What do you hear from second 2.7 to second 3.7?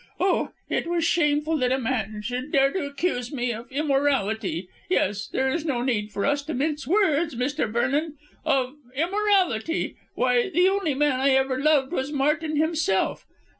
to accuse me